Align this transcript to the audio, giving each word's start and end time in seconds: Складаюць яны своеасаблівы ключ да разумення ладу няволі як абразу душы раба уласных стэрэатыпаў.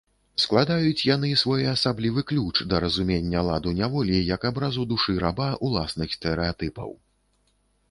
Складаюць 0.43 1.05
яны 1.15 1.29
своеасаблівы 1.41 2.23
ключ 2.31 2.55
да 2.71 2.79
разумення 2.85 3.43
ладу 3.49 3.75
няволі 3.81 4.23
як 4.33 4.49
абразу 4.53 4.89
душы 4.95 5.17
раба 5.27 5.53
уласных 5.71 6.19
стэрэатыпаў. 6.19 6.89